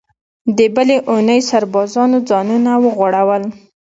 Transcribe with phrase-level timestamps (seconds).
[0.57, 3.43] د بلې اوونۍ سربازانو ځانونه وغوړول.